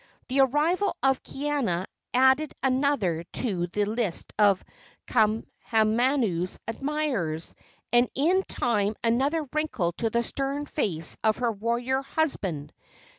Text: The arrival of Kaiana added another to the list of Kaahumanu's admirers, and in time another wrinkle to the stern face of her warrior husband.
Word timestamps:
The 0.29 0.39
arrival 0.39 0.97
of 1.03 1.21
Kaiana 1.21 1.85
added 2.11 2.55
another 2.63 3.23
to 3.33 3.67
the 3.67 3.85
list 3.85 4.33
of 4.39 4.63
Kaahumanu's 5.05 6.59
admirers, 6.67 7.53
and 7.93 8.09
in 8.15 8.41
time 8.47 8.95
another 9.03 9.47
wrinkle 9.53 9.91
to 9.99 10.09
the 10.09 10.23
stern 10.23 10.65
face 10.65 11.17
of 11.23 11.37
her 11.37 11.51
warrior 11.51 12.01
husband. 12.01 12.73